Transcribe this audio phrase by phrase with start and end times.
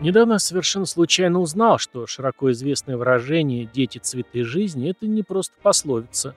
[0.00, 6.34] Недавно совершенно случайно узнал, что широко известное выражение «дети цветы жизни»— это не просто пословица.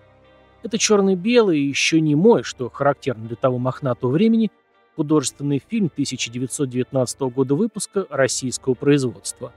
[0.64, 4.52] Это черно-белый и еще не мой, что характерно для того мохнатого времени,
[4.98, 9.54] художественный фильм 1919 года выпуска российского производства.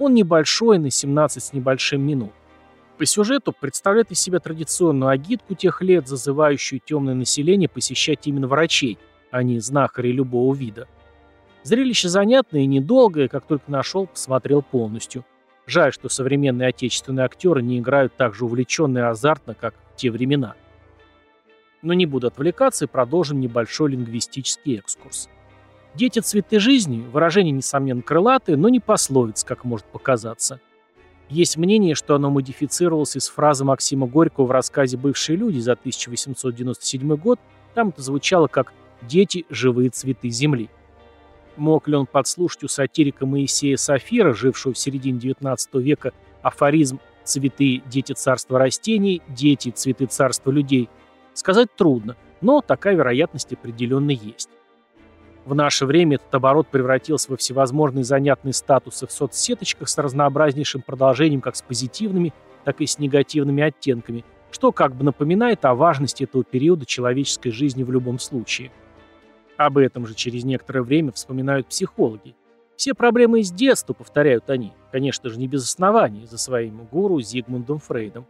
[0.00, 2.32] Он небольшой, на 17 с небольшим минут.
[2.98, 8.98] По сюжету представляет из себя традиционную агитку тех лет, зазывающую темное население посещать именно врачей,
[9.30, 10.88] а не знахарей любого вида.
[11.62, 15.24] Зрелище занятное и недолгое, как только нашел, посмотрел полностью.
[15.66, 20.10] Жаль, что современные отечественные актеры не играют так же увлеченно и азартно, как в те
[20.10, 20.54] времена.
[21.82, 25.28] Но не буду отвлекаться и продолжим небольшой лингвистический экскурс.
[25.94, 30.60] «Дети– цветы жизни»– выражение, несомненно, крылатое, но не пословиц, как может показаться.
[31.28, 37.16] Есть мнение, что оно модифицировалось из фразы Максима Горького в рассказе «Бывшие люди» за 1897
[37.16, 37.38] год,
[37.74, 38.72] там это звучало как
[39.02, 40.70] «дети– живые цветы земли».
[41.58, 47.82] Мог ли он подслушать у сатирика Моисея Сафира, жившего в середине XIX века, афоризм «цветы–
[47.86, 50.88] дети царства растений, дети– цветы царства людей»?
[51.34, 54.50] Сказать трудно, но такая вероятность определенно есть.
[55.44, 61.40] В наше время этот оборот превратился во всевозможные занятные статусы в соцсеточках с разнообразнейшим продолжением
[61.40, 62.32] как с позитивными,
[62.64, 67.82] так и с негативными оттенками, что как бы напоминает о важности этого периода человеческой жизни
[67.82, 68.70] в любом случае.
[69.58, 72.36] Об этом же через некоторое время вспоминают психологи.
[72.76, 77.80] Все проблемы из детства, повторяют они, конечно же не без оснований, за своим гуру Зигмундом
[77.80, 78.24] Фрейдом.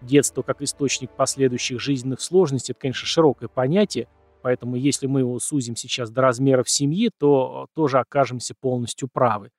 [0.00, 4.08] Детство как источник последующих жизненных сложностей– это, конечно, широкое понятие,
[4.40, 9.50] поэтому если мы его сузим сейчас до размеров семьи, то тоже окажемся полностью правы.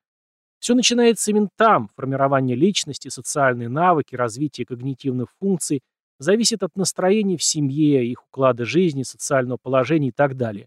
[0.58, 5.82] Все начинается именно там, формирование личности, социальные навыки, развитие когнитивных функций,
[6.18, 10.66] зависит от настроения в семье, их уклада жизни, социального положения и так далее.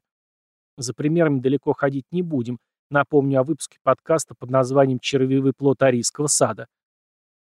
[0.77, 2.59] За примерами далеко ходить не будем.
[2.89, 6.67] Напомню о выпуске подкаста под названием «Червивый плод Арийского сада».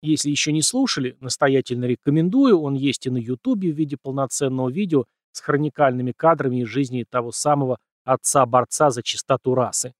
[0.02, 5.04] Если еще не слушали, настоятельно рекомендую, он есть и на ютубе в виде полноценного видео
[5.30, 9.94] с хроникальными кадрами из жизни того самого отца-борца за чистоту расы.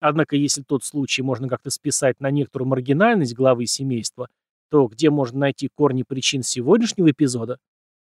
[0.00, 4.28] Однако, если тот случай можно как-то списать на некоторую маргинальность главы семейства,
[4.70, 7.58] то где можно найти корни причин сегодняшнего эпизода,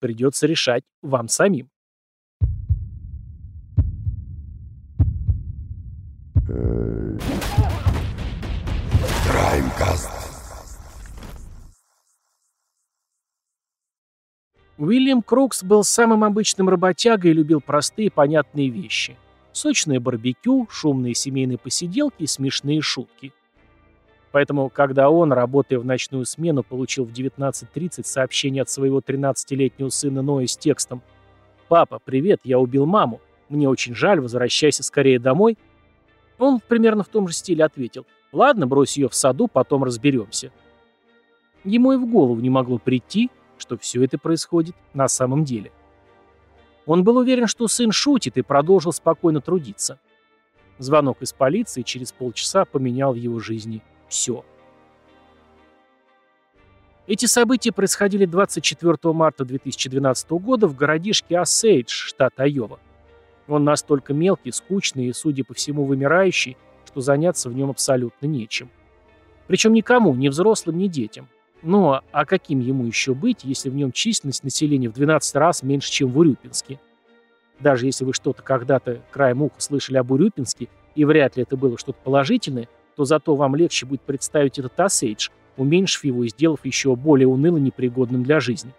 [0.00, 1.70] придется решать вам самим.
[9.26, 10.10] Краймкаст.
[14.78, 19.18] Уильям Крукс был самым обычным работягой и любил простые понятные вещи.
[19.52, 23.34] Сочное барбекю, шумные семейные посиделки и смешные шутки.
[24.32, 30.22] Поэтому, когда он, работая в ночную смену, получил в 19.30 сообщение от своего 13-летнего сына
[30.22, 31.02] Ноя с текстом
[31.68, 33.20] «Папа, привет, я убил маму.
[33.50, 35.58] Мне очень жаль, возвращайся скорее домой»,
[36.38, 40.52] он примерно в том же стиле ответил «Ладно, брось ее в саду, потом разберемся».
[41.64, 45.72] Ему и в голову не могло прийти, что все это происходит на самом деле.
[46.86, 49.98] Он был уверен, что сын шутит и продолжил спокойно трудиться.
[50.78, 54.44] Звонок из полиции через полчаса поменял в его жизни все.
[57.06, 62.78] Эти события происходили 24 марта 2012 года в городишке Осейдж, штат Айова.
[63.48, 68.70] Он настолько мелкий, скучный и, судя по всему, вымирающий, что заняться в нем абсолютно нечем.
[69.46, 71.28] Причем никому, ни взрослым, ни детям.
[71.62, 75.90] Ну, а каким ему еще быть, если в нем численность населения в 12 раз меньше,
[75.90, 76.78] чем в Урюпинске?
[77.58, 81.76] Даже если вы что-то когда-то краем уха слышали об Урюпинске, и вряд ли это было
[81.78, 86.94] что-то положительное, то зато вам легче будет представить этот Осейдж, уменьшив его и сделав еще
[86.94, 88.72] более уныло непригодным для жизни.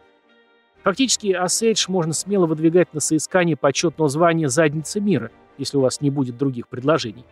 [0.90, 5.30] Фактически, Осейдж можно смело выдвигать на соискание почетного звания «Задница мира»,
[5.60, 7.26] если у вас не будет других предложений.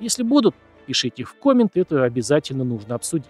[0.00, 0.54] Если будут,
[0.86, 3.28] пишите в комменты, это обязательно нужно обсудить.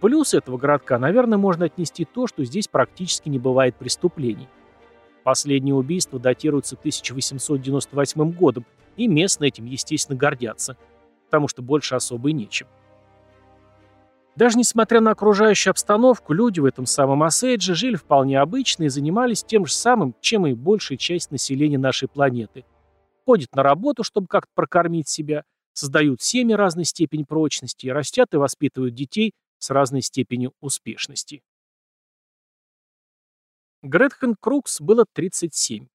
[0.00, 4.48] Плюс этого городка, наверное, можно отнести то, что здесь практически не бывает преступлений.
[5.22, 8.64] Последнее убийство датируется 1898 годом,
[8.96, 10.78] и местные этим, естественно, гордятся,
[11.26, 12.68] потому что больше особо и нечем.
[14.34, 19.44] Даже несмотря на окружающую обстановку, люди в этом самом Осейдже жили вполне обычно и занимались
[19.44, 22.64] тем же самым, чем и большая часть населения нашей планеты.
[23.26, 25.44] Ходят на работу, чтобы как-то прокормить себя,
[25.74, 31.42] создают семьи разной степени прочности, растят и воспитывают детей с разной степенью успешности.
[33.82, 35.88] Гретхен Крукс было 37.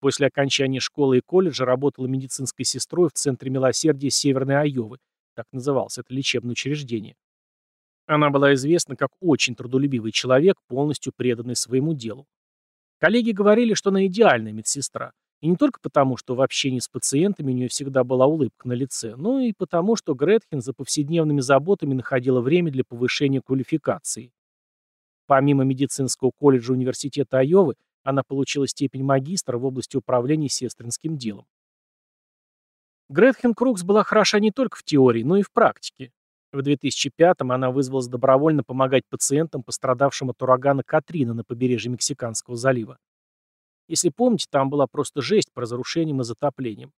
[0.00, 4.98] После окончания школы и колледжа работала медицинской сестрой в Центре милосердия Северной Айовы,
[5.34, 7.14] так называлось это лечебное учреждение.
[8.12, 12.26] Она была известна как очень трудолюбивый человек, полностью преданный своему делу.
[12.98, 15.12] Коллеги говорили, что она идеальная медсестра.
[15.40, 18.74] И не только потому, что в общении с пациентами у нее всегда была улыбка на
[18.74, 24.30] лице, но и потому, что Гретхен за повседневными заботами находила время для повышения квалификации.
[25.26, 31.46] Помимо медицинского колледжа университета Айовы, она получила степень магистра в области управления сестринским делом.
[33.08, 36.12] Гретхен Крукс была хороша не только в теории, но и в практике.
[36.52, 42.98] В 2005-м она вызвалась добровольно помогать пациентам, пострадавшим от урагана Катрина на побережье Мексиканского залива.
[43.88, 46.92] Если помните, там была просто жесть по разрушениям и затоплениям.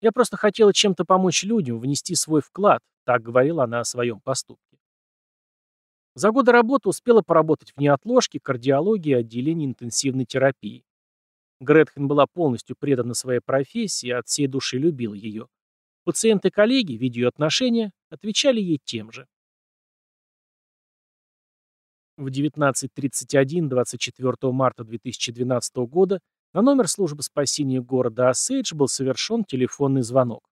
[0.00, 4.78] Я просто хотела чем-то помочь людям, внести свой вклад, так говорила она о своем поступке.
[6.16, 10.84] За годы работы успела поработать в неотложке, кардиологии и отделении интенсивной терапии.
[11.60, 15.48] Гретхен была полностью предана своей профессии и от всей души любила ее.
[16.04, 19.26] Пациенты-коллеги, видя ее отношения, отвечали ей тем же.
[22.16, 26.20] В 19.31 24 марта 2012 года
[26.52, 30.48] на номер службы спасения города Осейдж был совершен телефонный звонок.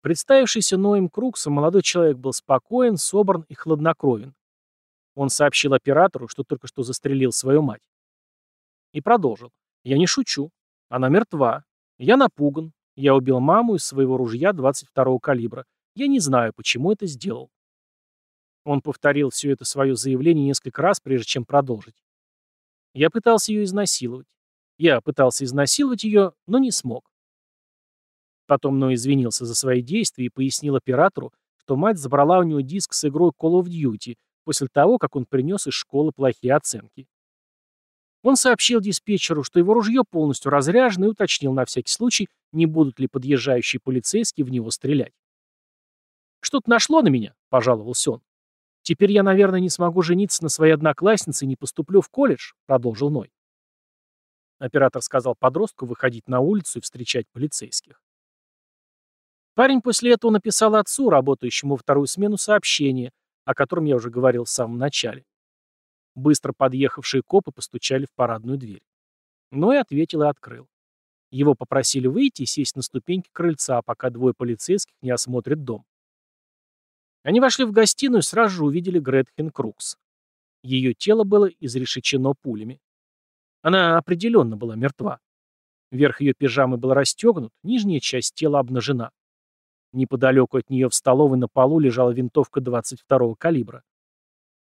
[0.00, 4.34] Представившийся Ноем Круксом молодой человек был спокоен, собран и хладнокровен.
[5.14, 7.82] Он сообщил оператору, что только что застрелил свою мать.
[8.92, 9.50] И продолжил.
[9.84, 10.50] «Я не шучу.
[10.88, 11.64] Она мертва.
[11.98, 12.72] Я напуган.
[12.94, 15.64] Я убил маму из своего ружья 22-го калибра.
[15.94, 17.50] Я не знаю, почему это сделал.
[18.64, 21.96] Он повторил все это свое заявление несколько раз, прежде чем продолжить.
[22.94, 24.26] Я пытался ее изнасиловать.
[24.78, 27.10] Я пытался изнасиловать ее, но не смог.
[28.46, 32.92] Потом Ной извинился за свои действия и пояснил оператору, что мать забрала у него диск
[32.92, 37.06] с игрой Call of Duty после того, как он принес из школы плохие оценки.
[38.22, 43.00] Он сообщил диспетчеру, что его ружье полностью разряжено и уточнил на всякий случай, не будут
[43.00, 45.12] ли подъезжающие полицейские в него стрелять.
[46.40, 48.22] «Что-то нашло на меня»,— пожаловался он.
[48.82, 53.10] «Теперь я, наверное, не смогу жениться на своей однокласснице и не поступлю в колледж»,— продолжил
[53.10, 53.32] Ной.
[54.58, 58.00] Оператор сказал подростку выходить на улицу и встречать полицейских.
[59.54, 63.12] Парень после этого написал отцу, работающему вторую смену, сообщение,
[63.44, 65.24] о котором я уже говорил в самом начале.
[66.14, 68.82] Быстро подъехавшие копы постучали в парадную дверь.
[69.50, 70.68] Ной ответил и открыл.
[71.30, 75.86] Его попросили выйти и сесть на ступеньки крыльца, пока двое полицейских не осмотрят дом.
[77.22, 79.96] Они вошли в гостиную и сразу же увидели Гретхен Крукс.
[80.62, 82.80] Ее тело было изрешечено пулями.
[83.62, 85.20] Она определенно была мертва.
[85.90, 89.10] Верх ее пижамы был расстегнут, нижняя часть тела обнажена.
[89.92, 93.84] Неподалеку от нее в столовой на полу лежала винтовка 22-го калибра.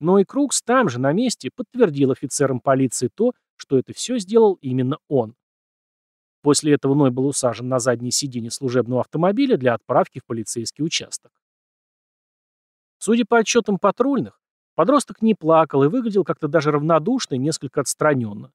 [0.01, 4.59] Но и Крукс там же, на месте, подтвердил офицерам полиции то, что это все сделал
[4.61, 5.35] именно он.
[6.43, 11.33] После этого Ной был усажен на заднее сиденье служебного автомобиля для отправки в полицейский участок.
[12.99, 14.41] Судя по отчетам патрульных,
[14.75, 18.53] подросток не плакал и выглядел как-то даже равнодушно и несколько отстраненно.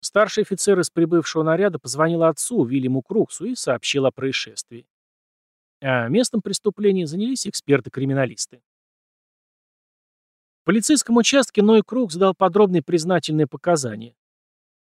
[0.00, 4.86] Старший офицер из прибывшего наряда позвонил отцу, Вильяму Круксу, и сообщил о происшествии.
[5.80, 8.62] А местом преступления занялись эксперты-криминалисты.
[10.66, 14.16] Полицейском участке Ной Крукс дал подробные признательные показания.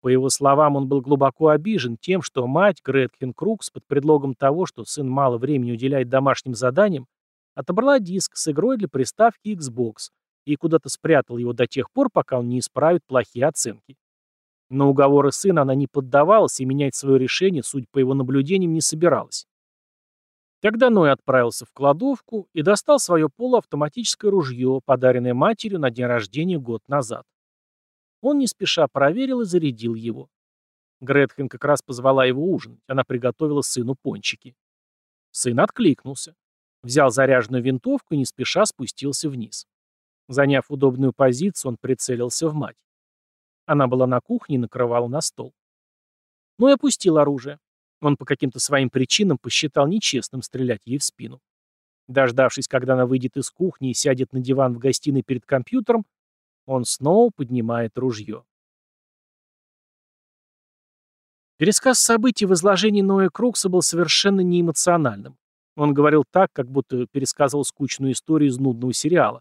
[0.00, 4.64] По его словам, он был глубоко обижен тем, что мать Гретхен Крукс под предлогом того,
[4.64, 7.06] что сын мало времени уделяет домашним заданиям,
[7.54, 10.08] отобрала диск с игрой для приставки Xbox
[10.46, 13.98] и куда-то спрятал его до тех пор, пока он не исправит плохие оценки.
[14.70, 18.80] На уговоры сына она не поддавалась и менять свое решение, судя по его наблюдениям, не
[18.80, 19.46] собиралась.
[20.64, 26.58] Тогда Ной отправился в кладовку и достал свое полуавтоматическое ружье, подаренное матерью на день рождения
[26.58, 27.26] год назад.
[28.22, 30.30] Он не спеша проверил и зарядил его.
[31.02, 34.56] Гретхен как раз позвала его ужинать, она приготовила сыну пончики.
[35.32, 36.34] Сын откликнулся.
[36.82, 39.66] Взял заряженную винтовку и не спеша спустился вниз.
[40.28, 42.78] Заняв удобную позицию, он прицелился в мать.
[43.66, 45.52] Она была на кухне и накрывала на стол.
[46.58, 47.58] Но и опустил оружие.
[48.00, 51.40] Он по каким-то своим причинам посчитал нечестным стрелять ей в спину.
[52.06, 56.04] Дождавшись, когда она выйдет из кухни и сядет на диван в гостиной перед компьютером,
[56.66, 58.44] он снова поднимает ружье.
[61.56, 65.38] Пересказ событий в изложении Ноя Крукса был совершенно неэмоциональным.
[65.76, 69.40] Он говорил так, как будто пересказывал скучную историю из нудного сериала.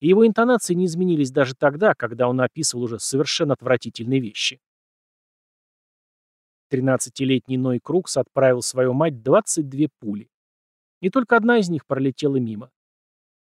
[0.00, 4.60] И его интонации не изменились даже тогда, когда он описывал уже совершенно отвратительные вещи.
[6.70, 10.28] 13-летний Ной Крукс отправил свою мать 22 пули.
[11.00, 12.70] И только одна из них пролетела мимо.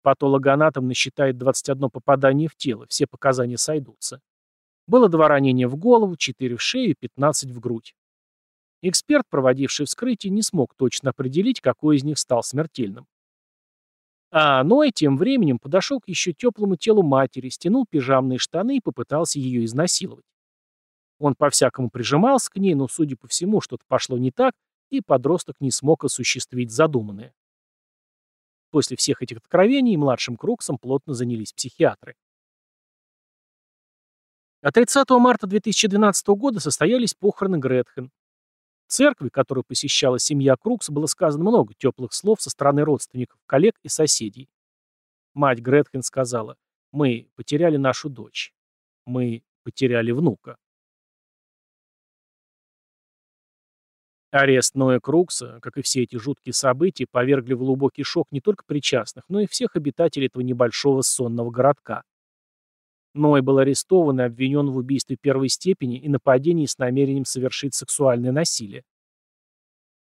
[0.04, 4.22] Патологоанатом насчитает 21 попадание в тело, все показания сойдутся.
[4.88, 7.94] Было два ранения в голову, 4 в шею и 15 в грудь.
[8.82, 13.06] Эксперт, проводивший вскрытие, не смог точно определить, какой из них стал смертельным.
[14.32, 19.40] А Ной тем временем подошел к еще теплому телу матери, стянул пижамные штаны и попытался
[19.40, 20.26] ее изнасиловать.
[21.22, 24.56] Он по-всякому прижимался к ней, но, судя по всему, что-то пошло не так,
[24.90, 27.36] и подросток не смог осуществить задуманное.
[28.72, 32.16] После всех этих откровений младшим Круксом плотно занялись психиатры.
[34.64, 38.12] А 30 марта 2012 года состоялись похороны Гретхен.
[38.88, 43.76] В церкви, которую посещала семья Крукс, было сказано много теплых слов со стороны родственников, коллег
[43.84, 44.50] и соседей.
[45.36, 46.58] Мать Гретхен сказала,
[46.92, 48.56] «Мы потеряли нашу дочь.
[49.06, 50.58] Мы потеряли внука».
[54.32, 58.64] Арест Ноя Крукса, как и все эти жуткие события, повергли в глубокий шок не только
[58.66, 62.04] причастных, но и всех обитателей этого небольшого сонного городка.
[63.14, 68.32] Ной был арестован и обвинен в убийстве первой степени и нападении с намерением совершить сексуальное
[68.32, 68.84] насилие.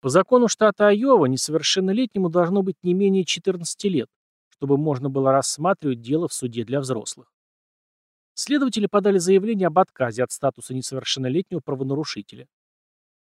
[0.01, 4.09] По закону штата Айова несовершеннолетнему должно быть не менее 14 лет,
[4.49, 7.31] чтобы можно было рассматривать дело в суде для взрослых.
[8.33, 12.47] Следователи подали заявление об отказе от статуса несовершеннолетнего правонарушителя.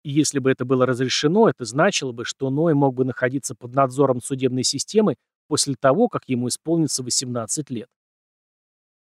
[0.07, 3.75] И если бы это было разрешено, это значило бы, что Ной мог бы находиться под
[3.75, 5.17] надзором судебной системы
[5.49, 7.89] после того, как ему исполнится 18 лет.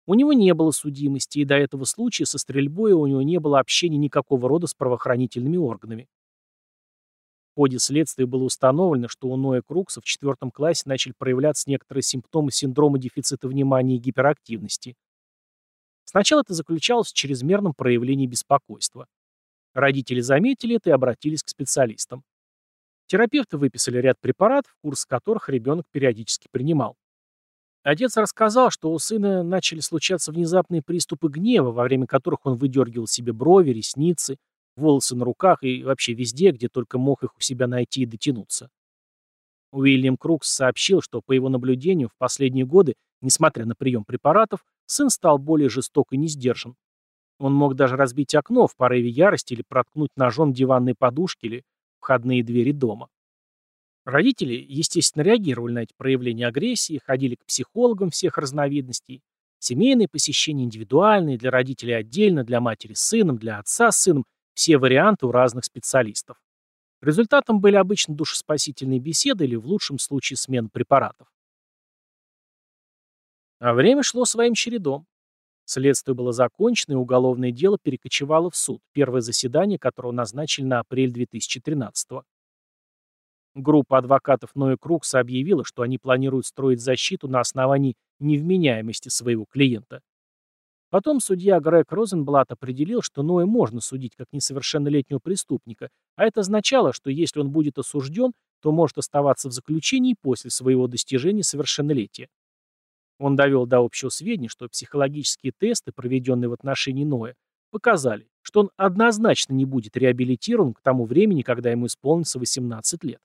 [0.07, 3.61] У него не было судимости, и до этого случая со стрельбой у него не было
[3.61, 6.09] общения никакого рода с правоохранительными органами.
[7.53, 12.03] В ходе следствия было установлено, что у Ноя Крукса в четвертом классе начали проявляться некоторые
[12.03, 14.97] симптомы синдрома дефицита внимания и гиперактивности.
[16.03, 19.07] Сначала это заключалось в чрезмерном проявлении беспокойства.
[19.79, 22.25] Родители заметили это и обратились к специалистам.
[23.07, 26.97] Терапевты выписали ряд препаратов, курс которых ребенок периодически принимал.
[27.83, 33.07] Отец рассказал, что у сына начали случаться внезапные приступы гнева, во время которых он выдергивал
[33.07, 34.35] себе брови, ресницы,
[34.75, 38.69] волосы на руках и вообще везде, где только мог их у себя найти и дотянуться.
[39.71, 45.09] Уильям Крукс сообщил, что по его наблюдению в последние годы, несмотря на прием препаратов, сын
[45.09, 46.75] стал более жесток и не сдержан.
[47.39, 51.63] Он мог даже разбить окно в порыве ярости или проткнуть ножом диванные подушки или
[51.99, 53.07] входные двери дома.
[54.05, 59.21] Родители, естественно, реагировали на эти проявления агрессии, ходили к психологам всех разновидностей.
[59.59, 64.77] Семейные посещения индивидуальные, для родителей отдельно, для матери с сыном, для отца с сыном, все
[64.77, 66.37] варианты у разных специалистов.
[67.01, 71.27] Результатом были обычно душеспасительные беседы или в лучшем случае смена препаратов.
[73.59, 75.05] А время шло своим чередом.
[75.71, 81.11] Следствие было закончено, и уголовное дело перекочевало в суд, первое заседание которого назначили на апрель
[81.11, 82.25] 2013 года.
[83.53, 90.01] Группа адвокатов Ноя Крукса объявила, что они планируют строить защиту на основании невменяемости своего клиента.
[90.89, 96.93] Потом судья Грег Розенблат определил, что Ноя можно судить как несовершеннолетнего преступника, а это означало,
[96.93, 98.31] что если он будет осужден,
[98.63, 102.27] то может оставаться в заключении после своего достижения совершеннолетия.
[103.19, 107.35] Он довел до общего сведения, что психологические тесты, проведенные в отношении Ноя,
[107.69, 113.19] показали, что он однозначно не будет реабилитирован к тому времени, когда ему исполнится 18 лет.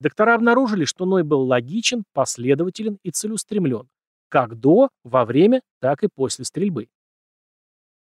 [0.00, 3.88] Доктора обнаружили, что Ной был логичен, последователен и целеустремлен,
[4.28, 6.88] как до, во время, так и после стрельбы.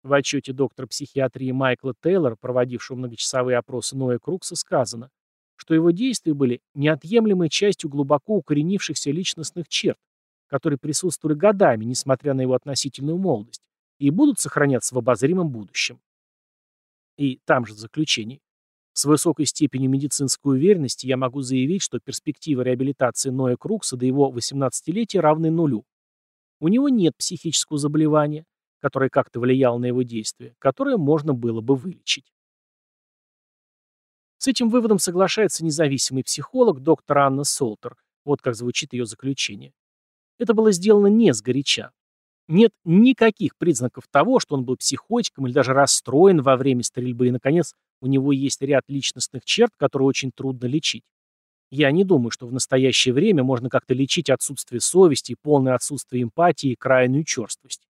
[0.02, 5.10] В отчете доктора психиатрии Майкла Тейлора, проводившего многочасовые опросы Ноя Крукса, сказано,
[5.54, 9.98] что его действия были неотъемлемой частью глубоко укоренившихся личностных черт,
[10.52, 13.62] которые присутствовали годами, несмотря на его относительную молодость,
[13.98, 15.98] и будут сохраняться в обозримом будущем.
[17.16, 18.42] И там же в заключении.
[18.92, 24.30] С высокой степенью медицинской уверенности я могу заявить, что перспективы реабилитации Ноя Крукса до его
[24.30, 25.86] 18-летия равны нулю.
[26.60, 28.44] У него нет психического заболевания,
[28.82, 32.30] которое как-то влияло на его действия, которое можно было бы вылечить.
[34.36, 37.96] С этим выводом соглашается независимый психолог доктор Анна Солтер.
[38.26, 39.72] Вот как звучит ее заключение.
[40.38, 41.92] Это было сделано не сгоряча.
[42.48, 47.30] Нет никаких признаков того, что он был психотиком или даже расстроен во время стрельбы, и,
[47.30, 51.04] наконец, у него есть ряд личностных черт, которые очень трудно лечить.
[51.70, 56.72] Я не думаю, что в настоящее время можно как-то лечить отсутствие совести, полное отсутствие эмпатии
[56.72, 57.88] и крайнюю черствость.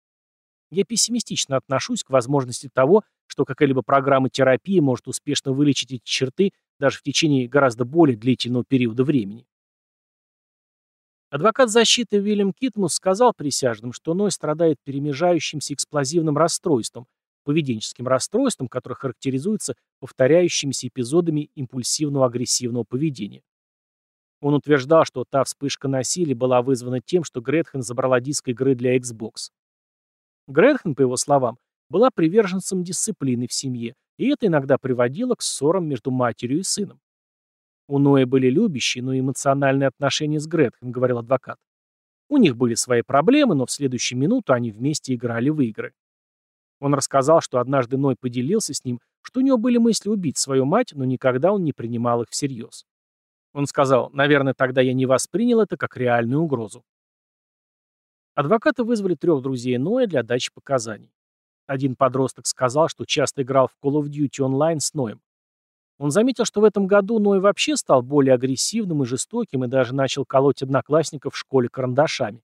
[0.70, 6.52] Я пессимистично отношусь к возможности того, что какая-либо программа терапии может успешно вылечить эти черты
[6.78, 9.46] даже в течение гораздо более длительного периода времени.
[11.34, 17.08] Адвокат защиты Уильям Китмус сказал присяжным, что Ной страдает перемежающимся эксплозивным расстройством,
[17.42, 23.42] поведенческим расстройством, которое характеризуется повторяющимися эпизодами импульсивного агрессивного поведения.
[24.40, 28.96] Он утверждал, что та вспышка насилия была вызвана тем, что Гретхен забрала диск игры для
[28.96, 29.50] Xbox.
[30.46, 35.88] Гретхен, по его словам, была приверженцем дисциплины в семье, и это иногда приводило к ссорам
[35.88, 37.00] между матерью и сыном.
[37.86, 41.58] У Ноя были любящие, но эмоциональные отношения с Гретхен, говорил адвокат.
[42.28, 45.92] У них были свои проблемы, но в следующую минуту они вместе играли в игры.
[46.80, 50.64] Он рассказал, что однажды Ной поделился с ним, что у него были мысли убить свою
[50.64, 52.84] мать, но никогда он не принимал их всерьез.
[53.52, 56.84] Он сказал, наверное, тогда я не воспринял это как реальную угрозу.
[58.34, 61.12] Адвокаты вызвали трех друзей Ноя для дачи показаний.
[61.66, 65.20] Один подросток сказал, что часто играл в Call of Duty Online с Ноем.
[65.98, 69.94] Он заметил, что в этом году Ной вообще стал более агрессивным и жестоким и даже
[69.94, 72.42] начал колоть одноклассников в школе карандашами.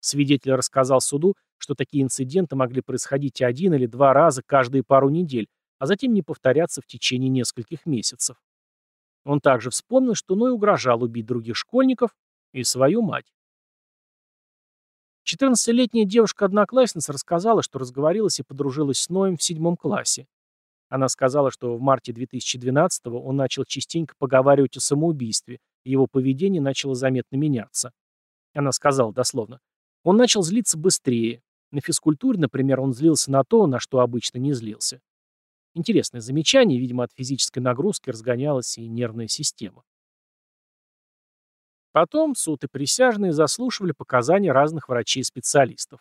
[0.00, 5.48] Свидетель рассказал суду, что такие инциденты могли происходить один или два раза каждые пару недель,
[5.78, 8.36] а затем не повторяться в течение нескольких месяцев.
[9.24, 12.10] Он также вспомнил, что Ной угрожал убить других школьников
[12.52, 13.32] и свою мать.
[15.26, 20.26] 14-летняя девушка-одноклассница рассказала, что разговорилась и подружилась с Ноем в седьмом классе.
[20.88, 26.62] Она сказала, что в марте 2012-го он начал частенько поговаривать о самоубийстве, и его поведение
[26.62, 27.92] начало заметно меняться.
[28.54, 29.60] Она сказала дословно,
[30.02, 31.42] он начал злиться быстрее.
[31.70, 35.00] На физкультуре, например, он злился на то, на что обычно не злился.
[35.74, 39.84] Интересное замечание, видимо, от физической нагрузки разгонялась и нервная система.
[41.92, 46.00] Потом суд и присяжные заслушивали показания разных врачей-специалистов.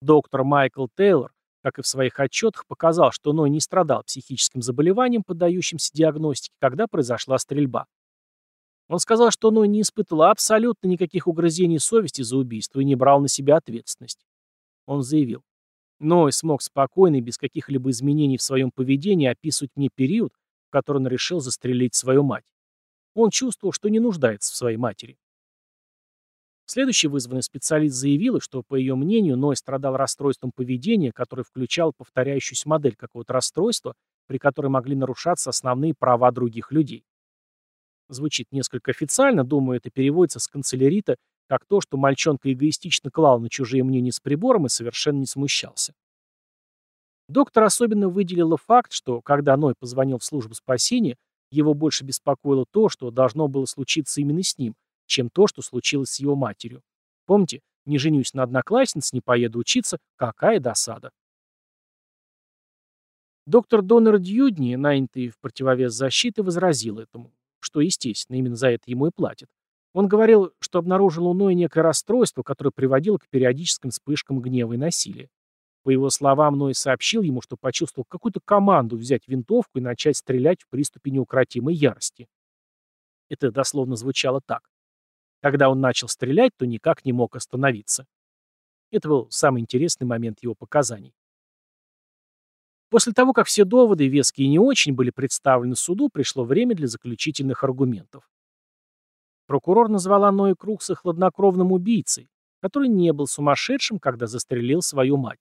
[0.00, 1.32] Доктор Майкл Тейлор,
[1.68, 6.86] как и в своих отчетах, показал, что Ной не страдал психическим заболеванием, поддающимся диагностике, когда
[6.86, 7.86] произошла стрельба.
[8.88, 13.20] Он сказал, что Ной не испытывал абсолютно никаких угрызений совести за убийство и не брал
[13.20, 14.24] на себя ответственность.
[14.86, 15.42] Он заявил,
[15.98, 20.32] Ной смог спокойно и без каких-либо изменений в своем поведении описывать мне период,
[20.68, 22.46] в который он решил застрелить свою мать.
[23.14, 25.18] Он чувствовал, что не нуждается в своей матери.
[26.70, 32.68] Следующий вызванный специалист заявил, что, по ее мнению, Ной страдал расстройством поведения, которое включало повторяющуюся
[32.68, 33.94] модель какого-то расстройства,
[34.26, 37.04] при которой могли нарушаться основные права других людей.
[38.10, 41.16] Звучит несколько официально, думаю, это переводится с канцелярита
[41.48, 45.94] как то, что мальчонка эгоистично клал на чужие мнения с прибором и совершенно не смущался.
[47.30, 51.16] Доктор особенно выделила факт, что, когда Ной позвонил в службу спасения,
[51.50, 54.74] его больше беспокоило то, что должно было случиться именно с ним,
[55.08, 56.82] чем то, что случилось с его матерью.
[57.26, 61.10] Помните, не женюсь на однокласснице, не поеду учиться, какая досада.
[63.46, 69.06] Доктор Доннер Дьюдни, нанятый в противовес защиты, возразил этому, что, естественно, именно за это ему
[69.06, 69.48] и платят.
[69.94, 74.76] Он говорил, что обнаружил у Ноя некое расстройство, которое приводило к периодическим вспышкам гнева и
[74.76, 75.30] насилия.
[75.82, 80.62] По его словам, Ной сообщил ему, что почувствовал какую-то команду взять винтовку и начать стрелять
[80.62, 82.28] в приступе неукротимой ярости.
[83.30, 84.68] Это дословно звучало так.
[85.40, 88.06] Когда он начал стрелять, то никак не мог остановиться.
[88.90, 91.14] Это был самый интересный момент его показаний.
[92.90, 96.86] После того, как все доводы, веские и не очень, были представлены суду, пришло время для
[96.86, 98.28] заключительных аргументов.
[99.46, 102.28] Прокурор назвала Ноя Крукса хладнокровным убийцей,
[102.60, 105.38] который не был сумасшедшим, когда застрелил свою мать.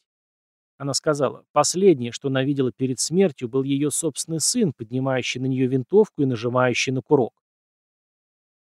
[0.78, 5.68] Она сказала, последнее, что она видела перед смертью, был ее собственный сын, поднимающий на нее
[5.68, 7.34] винтовку и нажимающий на курок.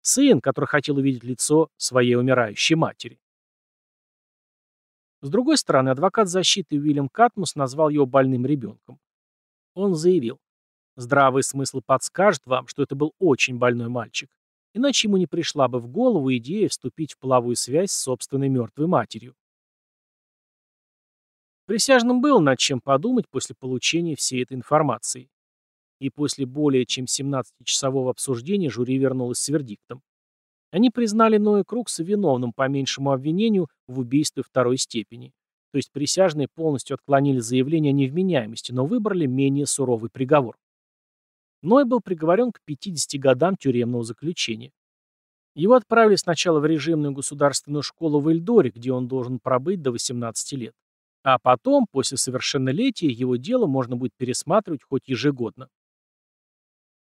[0.01, 3.19] Сын, который хотел увидеть лицо своей умирающей матери.
[5.21, 8.99] С другой стороны, адвокат защиты Уильям Катмус назвал его больным ребенком.
[9.73, 10.39] Он заявил,
[10.95, 14.29] здравый смысл подскажет вам, что это был очень больной мальчик,
[14.73, 18.88] иначе ему не пришла бы в голову идея вступить в половую связь с собственной мертвой
[18.88, 19.35] матерью.
[21.65, 25.29] Присяжным было над чем подумать после получения всей этой информации.
[25.99, 30.01] И после более чем 17-часового обсуждения жюри вернулось с вердиктом.
[30.71, 35.33] Они признали Ноя Крукса виновным по меньшему обвинению в убийстве второй степени.
[35.71, 40.57] То есть присяжные полностью отклонили заявление о невменяемости, но выбрали менее суровый приговор.
[41.62, 44.71] Ной был приговорен к 50 годам тюремного заключения.
[45.55, 50.53] Его отправили сначала в режимную государственную школу в Эльдоре, где он должен пробыть до 18
[50.53, 50.73] лет.
[51.23, 55.67] А потом, после совершеннолетия, его дело можно будет пересматривать хоть ежегодно.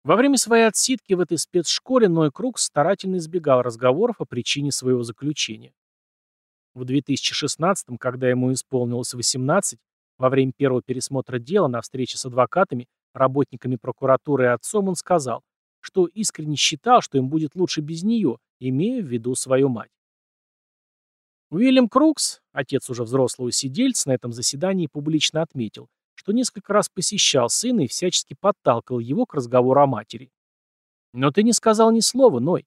[0.03, 5.03] Во время своей отсидки в этой спецшколе Ной Круг старательно избегал разговоров о причине своего
[5.03, 5.73] заключения.
[6.73, 9.79] В 2016 когда ему исполнилось 18,
[10.17, 15.41] во время первого пересмотра дела на встрече с адвокатами, работниками прокуратуры и отцом он сказал,
[15.79, 19.91] что искренне считал, что им будет лучше без нее, имея в виду свою мать.
[21.49, 27.49] Уильям Крукс, отец уже взрослого сидельца, на этом заседании публично отметил, что несколько раз посещал
[27.49, 30.31] сына и всячески подталкивал его к разговору о матери.
[31.13, 32.65] «Но ты не сказал ни слова, Ной.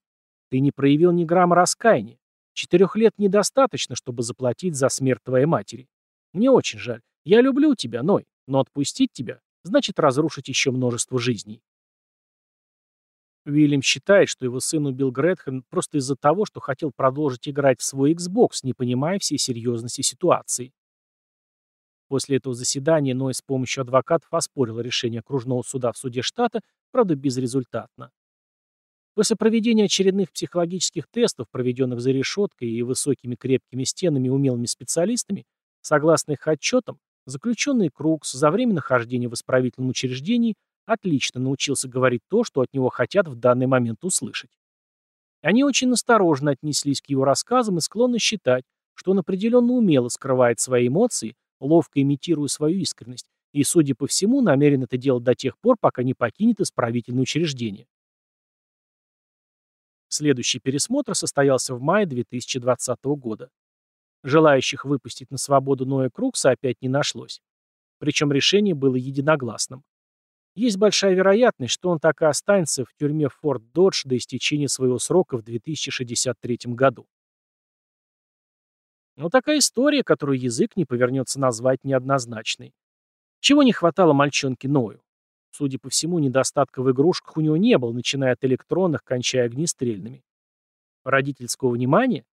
[0.50, 2.18] Ты не проявил ни грамма раскаяния.
[2.52, 5.88] Четырех лет недостаточно, чтобы заплатить за смерть твоей матери.
[6.32, 7.02] Мне очень жаль.
[7.24, 11.62] Я люблю тебя, Ной, но отпустить тебя значит разрушить еще множество жизней».
[13.44, 17.84] Уильям считает, что его сын убил Гретхен просто из-за того, что хотел продолжить играть в
[17.84, 20.72] свой Xbox, не понимая всей серьезности ситуации.
[22.08, 26.60] После этого заседания Ной с помощью адвокатов оспорил решение окружного суда в суде штата,
[26.92, 28.10] правда безрезультатно.
[29.14, 35.46] После проведения очередных психологических тестов, проведенных за решеткой и высокими крепкими стенами умелыми специалистами,
[35.80, 42.44] согласно их отчетам, заключенный Крукс за время нахождения в исправительном учреждении отлично научился говорить то,
[42.44, 44.50] что от него хотят в данный момент услышать.
[45.42, 48.64] Они очень осторожно отнеслись к его рассказам и склонны считать,
[48.94, 54.42] что он определенно умело скрывает свои эмоции, ловко имитируя свою искренность, и, судя по всему,
[54.42, 57.86] намерен это делать до тех пор, пока не покинет исправительное учреждение.
[60.08, 63.50] Следующий пересмотр состоялся в мае 2020 года.
[64.22, 67.40] Желающих выпустить на свободу Ноя Крукса опять не нашлось.
[67.98, 69.84] Причем решение было единогласным.
[70.54, 74.98] Есть большая вероятность, что он так и останется в тюрьме Форт Додж до истечения своего
[74.98, 77.06] срока в 2063 году.
[79.16, 82.74] Но такая история, которую язык не повернется назвать неоднозначной.
[83.40, 85.00] Чего не хватало мальчонке Ною?
[85.50, 90.22] Судя по всему, недостатка в игрушках у него не было, начиная от электронных, кончая огнестрельными.
[91.02, 92.26] Родительского внимания?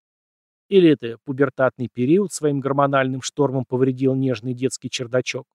[0.67, 5.47] Или это пубертатный период своим гормональным штормом повредил нежный детский чердачок?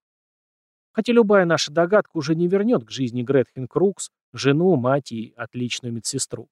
[0.92, 5.92] Хотя любая наша догадка уже не вернет к жизни Гретхен Крукс, жену, мать и отличную
[5.92, 6.48] медсестру.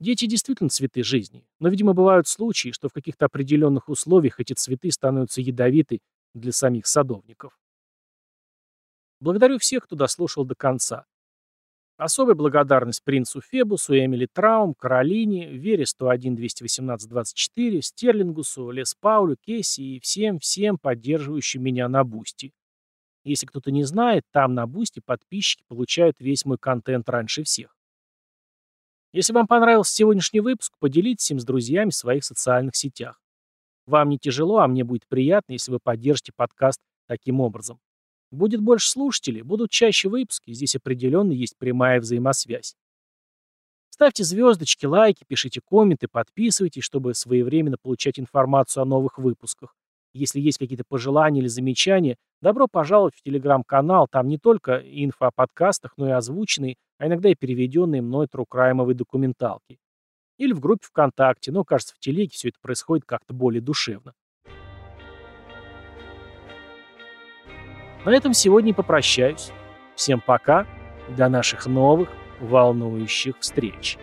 [0.00, 4.92] Дети действительно цветы жизни, но, видимо, бывают случаи, что в каких-то определенных условиях эти цветы
[4.92, 5.98] становятся ядовиты
[6.34, 7.58] для самих садовников.
[9.20, 11.04] Благодарю всех, кто дослушал до конца.
[11.96, 20.78] Особая благодарность принцу Фебусу, Эмили Траум, Каролине, Вере 101-218-24, Стерлингусу, Лес Паулю, Кесси и всем-всем
[20.78, 22.52] поддерживающим меня на Boosty.
[23.24, 27.77] Если кто-то не знает, там на Boosty подписчики получают весь мой контент раньше всех.
[29.12, 33.20] Если вам понравился сегодняшний выпуск, поделитесь им с друзьями в своих социальных сетях.
[33.86, 37.80] Вам не тяжело, а мне будет приятно, если вы поддержите подкаст таким образом.
[38.30, 42.76] Будет больше слушателей, будут чаще выпуски, здесь определенно есть прямая взаимосвязь.
[43.88, 49.74] Ставьте звездочки, лайки, пишите комменты, подписывайтесь, чтобы своевременно получать информацию о новых выпусках.
[50.12, 55.30] Если есть какие-то пожелания или замечания, добро пожаловать в телеграм-канал, там не только инфо о
[55.30, 59.78] подкастах, но и озвученные, а иногда и переведенные мной трукраймовые документалки.
[60.36, 64.14] Или в группе ВКонтакте, но, кажется, в телеге все это происходит как-то более душевно.
[68.04, 69.50] На этом сегодня и попрощаюсь.
[69.96, 70.66] Всем пока,
[71.16, 72.08] до наших новых
[72.40, 73.98] волнующих встреч.